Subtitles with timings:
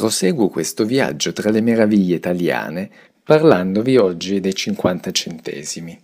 [0.00, 2.88] proseguo questo viaggio tra le meraviglie italiane
[3.22, 6.00] parlandovi oggi dei 50 centesimi.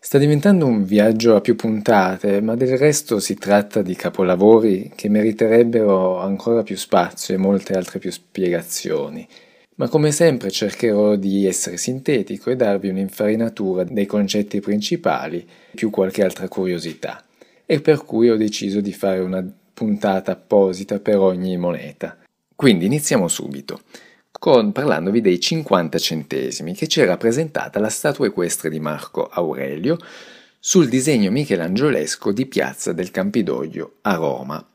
[0.00, 5.10] Sta diventando un viaggio a più puntate, ma del resto si tratta di capolavori che
[5.10, 9.28] meriterebbero ancora più spazio e molte altre più spiegazioni.
[9.74, 16.24] Ma come sempre cercherò di essere sintetico e darvi un'infarinatura dei concetti principali, più qualche
[16.24, 17.22] altra curiosità.
[17.66, 22.16] E per cui ho deciso di fare una puntata apposita per ogni moneta.
[22.56, 23.80] Quindi iniziamo subito,
[24.30, 29.96] con, parlandovi dei 50 centesimi, che ci è rappresentata la statua equestre di Marco Aurelio
[30.58, 34.66] sul disegno michelangiolesco di Piazza del Campidoglio a Roma.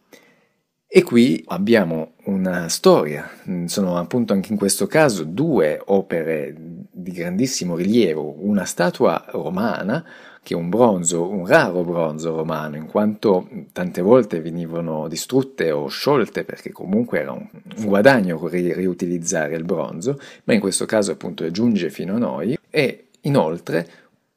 [0.91, 3.29] E qui abbiamo una storia,
[3.65, 6.55] sono appunto anche in questo caso due opere
[6.91, 10.03] di grandissimo rilievo, una statua romana
[10.41, 16.43] che un bronzo, un raro bronzo romano, in quanto tante volte venivano distrutte o sciolte
[16.43, 17.47] perché comunque era un,
[17.85, 23.07] guadagno ri- riutilizzare il bronzo, ma in questo caso appunto giunge fino a noi e
[23.21, 23.87] inoltre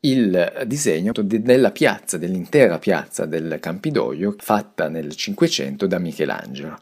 [0.01, 6.79] il disegno della piazza, dell'intera piazza del Campidoglio fatta nel Cinquecento da Michelangelo.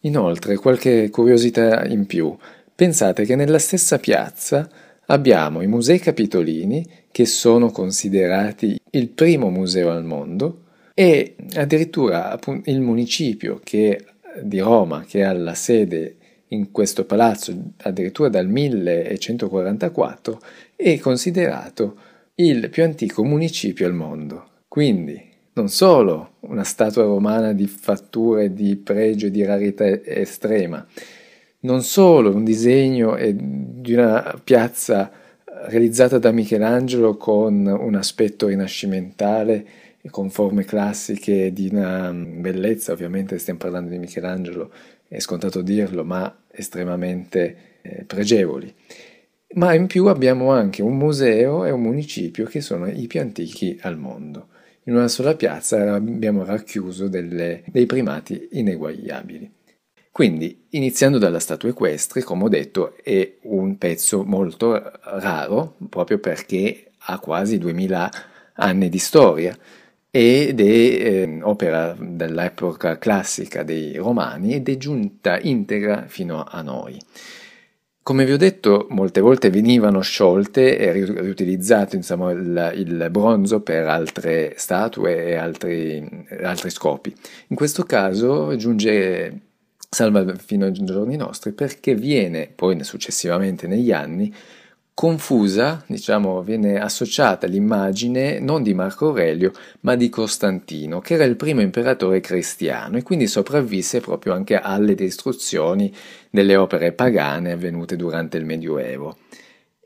[0.00, 2.36] Inoltre, qualche curiosità in più.
[2.74, 4.68] Pensate che nella stessa piazza
[5.06, 12.80] abbiamo i musei capitolini che sono considerati il primo museo al mondo e addirittura il
[12.80, 14.04] municipio che,
[14.42, 16.16] di Roma che ha la sede
[16.48, 20.40] in questo palazzo addirittura dal 1144
[20.76, 21.96] è considerato
[22.36, 24.48] il più antico municipio al mondo.
[24.68, 25.22] Quindi
[25.54, 30.86] non solo una statua romana di fatture di pregio e di rarità estrema,
[31.66, 35.10] non solo un disegno di una piazza
[35.66, 39.66] realizzata da Michelangelo con un aspetto rinascimentale
[40.08, 44.70] con forme classiche di una bellezza, ovviamente stiamo parlando di Michelangelo,
[45.08, 48.72] è scontato dirlo, ma estremamente eh, pregevoli.
[49.54, 53.76] Ma in più abbiamo anche un museo e un municipio che sono i più antichi
[53.82, 54.48] al mondo.
[54.84, 59.55] In una sola piazza abbiamo racchiuso delle, dei primati ineguagliabili.
[60.16, 64.72] Quindi, iniziando dalla statua equestre, come ho detto, è un pezzo molto
[65.02, 68.10] raro, proprio perché ha quasi 2000
[68.54, 69.54] anni di storia
[70.10, 76.98] ed è eh, opera dell'epoca classica dei romani ed è giunta integra fino a noi.
[78.02, 83.86] Come vi ho detto, molte volte venivano sciolte e riutilizzate insomma, il, il, bronzo per
[83.86, 87.14] altre statue e altri, altri scopi.
[87.48, 89.42] In questo caso giunge
[89.88, 94.34] salva fino ai giorni nostri perché viene poi successivamente negli anni
[94.96, 101.36] confusa, diciamo, viene associata l'immagine non di Marco Aurelio, ma di Costantino, che era il
[101.36, 105.94] primo imperatore cristiano e quindi sopravvisse proprio anche alle distruzioni
[106.30, 109.18] delle opere pagane avvenute durante il Medioevo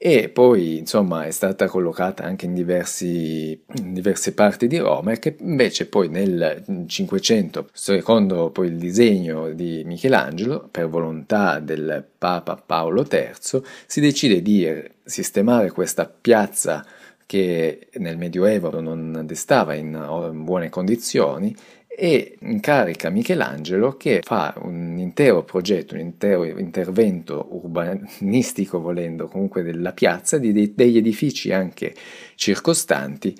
[0.02, 5.18] e poi insomma è stata collocata anche in, diversi, in diverse parti di Roma e
[5.18, 12.56] che invece poi nel 500 secondo poi il disegno di Michelangelo per volontà del Papa
[12.56, 14.66] Paolo III si decide di
[15.04, 16.82] sistemare questa piazza
[17.26, 21.54] che nel Medioevo non destava in buone condizioni
[22.02, 29.92] e incarica Michelangelo che fa un intero progetto, un intero intervento urbanistico volendo comunque della
[29.92, 31.94] piazza, di, degli edifici anche
[32.36, 33.36] circostanti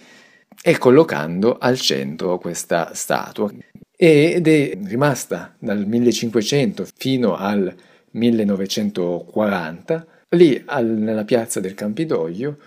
[0.63, 3.51] e collocando al centro questa statua.
[3.97, 7.75] Ed è rimasta dal 1500 fino al
[8.11, 10.07] 1940
[10.37, 12.59] lì al, nella piazza del Campidoglio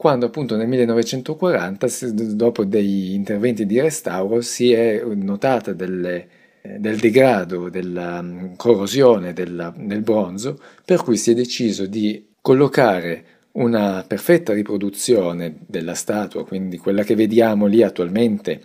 [0.00, 1.86] quando appunto nel 1940,
[2.32, 6.26] dopo degli interventi di restauro, si è notata delle,
[6.62, 13.24] del degrado, della mm, corrosione della, del bronzo, per cui si è deciso di collocare
[13.52, 18.62] una perfetta riproduzione della statua, quindi quella che vediamo lì attualmente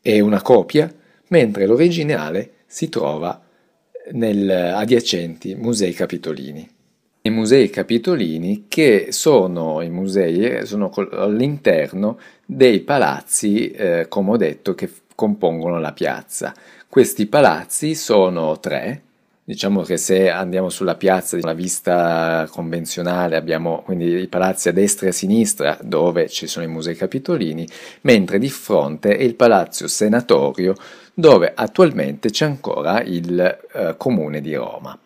[0.00, 0.92] è una copia,
[1.28, 3.40] mentre l'originale si trova
[4.14, 6.74] negli adiacenti musei capitolini
[7.26, 14.36] i musei capitolini che sono i musei eh, sono all'interno dei palazzi, eh, come ho
[14.36, 16.54] detto, che compongono la piazza.
[16.88, 19.02] Questi palazzi sono tre,
[19.48, 25.06] Diciamo che se andiamo sulla piazza, la vista convenzionale, abbiamo quindi i palazzi a destra
[25.06, 27.64] e a sinistra dove ci sono i musei capitolini,
[28.00, 30.74] mentre di fronte è il palazzo senatorio
[31.14, 34.98] dove attualmente c'è ancora il eh, comune di Roma.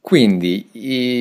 [0.00, 0.68] Quindi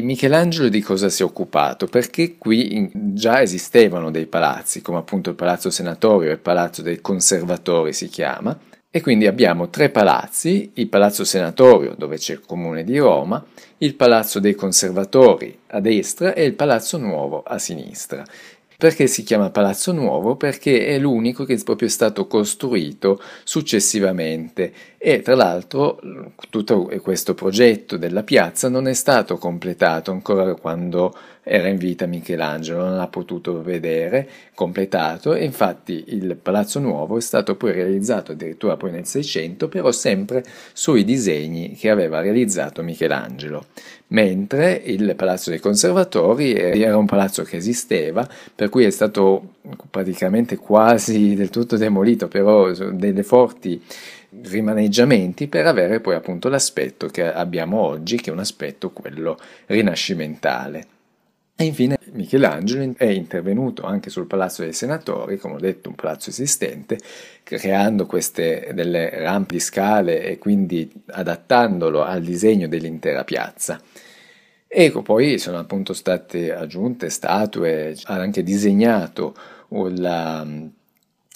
[0.02, 1.86] Michelangelo di cosa si è occupato?
[1.86, 7.02] Perché qui già esistevano dei palazzi, come appunto il Palazzo Senatorio e il Palazzo dei
[7.02, 8.58] Conservatori si chiama,
[8.92, 13.46] E quindi abbiamo tre palazzi, il Palazzo Senatorio dove c'è il Comune di Roma,
[13.78, 18.26] il Palazzo dei Conservatori a destra e il Palazzo Nuovo a sinistra.
[18.80, 20.38] Perché si chiama Palazzo Nuovo?
[20.38, 26.00] Perché è l'unico che è proprio stato costruito successivamente e tra l'altro
[26.50, 31.14] tutto questo progetto della piazza non è stato completato ancora quando
[31.52, 37.22] era in vita Michelangelo, non l'ha potuto vedere completato e infatti il Palazzo Nuovo è
[37.22, 40.44] stato poi realizzato addirittura poi nel 600 però sempre
[40.74, 43.66] sui disegni che aveva realizzato Michelangelo
[44.10, 49.56] mentre il Palazzo dei Conservatori era un palazzo che esisteva, per cui è stato
[49.90, 53.82] praticamente quasi del tutto demolito, però delle forti
[54.44, 60.98] rimaneggiamenti per avere poi appunto l'aspetto che abbiamo oggi, che è un aspetto quello rinascimentale.
[61.62, 66.30] E infine Michelangelo è intervenuto anche sul Palazzo dei Senatori, come ho detto un palazzo
[66.30, 66.98] esistente,
[67.44, 73.78] creando queste delle rampe scale e quindi adattandolo al disegno dell'intera piazza.
[74.70, 79.36] Ecco, poi sono appunto state aggiunte statue, ha anche disegnato
[79.68, 80.48] la,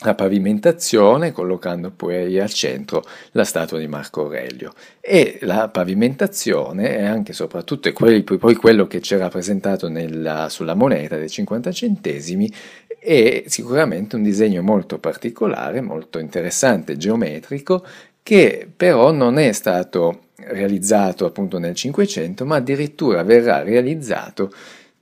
[0.04, 4.74] la pavimentazione collocando poi al centro la statua di Marco Aurelio.
[5.00, 11.18] E la pavimentazione è anche soprattutto poi, poi quello che c'era rappresentato nella, sulla moneta
[11.18, 12.52] dei 50 centesimi
[13.00, 17.86] è sicuramente un disegno molto particolare, molto interessante, geometrico
[18.24, 24.52] che però non è stato realizzato appunto nel 500 ma addirittura verrà realizzato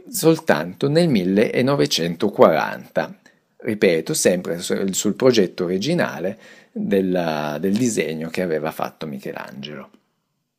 [0.09, 3.20] soltanto nel 1940
[3.61, 6.37] ripeto, sempre sul progetto originale
[6.71, 9.89] della, del disegno che aveva fatto Michelangelo.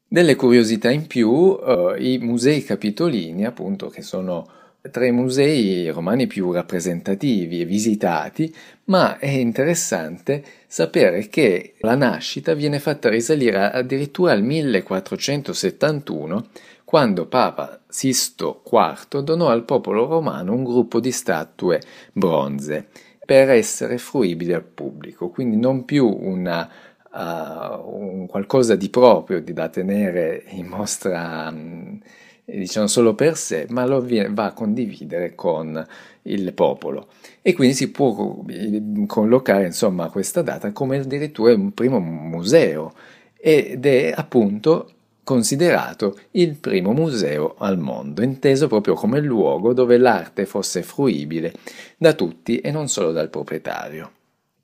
[0.06, 4.46] Delle curiosità in più, eh, i musei capitolini, appunto, che sono
[4.90, 8.52] tra i musei romani più rappresentativi e visitati,
[8.86, 16.48] ma è interessante sapere che la nascita viene fatta risalire addirittura al 1471
[16.92, 21.80] quando Papa Sisto IV donò al popolo romano un gruppo di statue
[22.12, 22.88] bronze
[23.24, 26.68] per essere fruibili al pubblico, quindi non più una,
[27.10, 31.98] uh, un qualcosa di proprio da tenere in mostra um,
[32.44, 35.82] diciamo solo per sé, ma lo va a condividere con
[36.24, 37.06] il popolo.
[37.40, 38.44] E quindi si può
[39.06, 42.92] collocare insomma questa data come addirittura un primo museo.
[43.44, 44.90] Ed è appunto
[45.24, 51.52] considerato il primo museo al mondo, inteso proprio come luogo dove l'arte fosse fruibile
[51.96, 54.10] da tutti e non solo dal proprietario.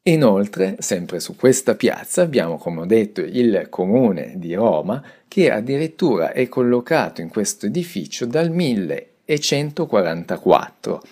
[0.02, 6.32] Inoltre, sempre su questa piazza abbiamo, come ho detto, il comune di Roma che addirittura
[6.32, 11.02] è collocato in questo edificio dal 1144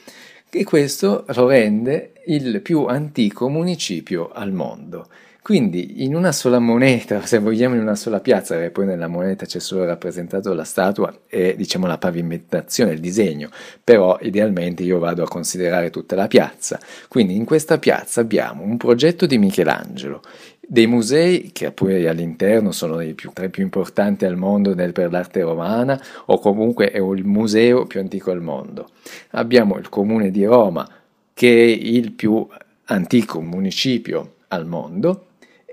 [0.50, 5.08] e questo lo rende il più antico municipio al mondo.
[5.46, 9.46] Quindi in una sola moneta, se vogliamo in una sola piazza, perché poi nella moneta
[9.46, 13.50] c'è solo rappresentato la statua e diciamo la pavimentazione, il disegno,
[13.84, 16.80] però idealmente io vado a considerare tutta la piazza.
[17.06, 20.20] Quindi in questa piazza abbiamo un progetto di Michelangelo,
[20.60, 25.12] dei musei che poi all'interno sono più, tra i più importanti al mondo nel, per
[25.12, 28.88] l'arte romana o comunque è il museo più antico al mondo.
[29.30, 30.90] Abbiamo il comune di Roma
[31.32, 32.44] che è il più
[32.86, 35.26] antico municipio al mondo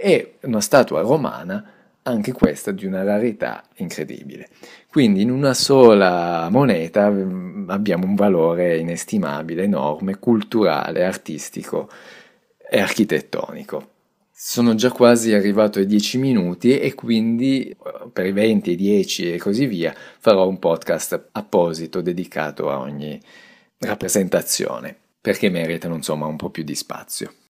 [0.04, 1.66] e una statua romana,
[2.04, 4.50] anche questa di una rarità incredibile.
[4.90, 11.90] Quindi in una sola moneta mm, abbiamo un valore inestimabile, enorme, culturale, artistico
[12.70, 13.92] e architettonico.
[14.30, 17.74] Sono già quasi arrivato ai 10 minuti e quindi
[18.12, 23.18] per i 20, i 10 e così via farò un podcast apposito dedicato a ogni
[23.78, 27.34] rappresentazione perché meritano insomma un po' più di spazio.